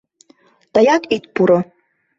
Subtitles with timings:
[0.73, 1.59] Тыят ит пуро.